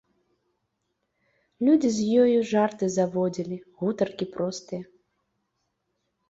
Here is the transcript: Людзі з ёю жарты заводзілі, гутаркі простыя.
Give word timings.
Людзі 1.67 1.89
з 1.97 2.21
ёю 2.21 2.39
жарты 2.53 2.85
заводзілі, 2.97 3.55
гутаркі 3.83 4.25
простыя. 4.39 4.83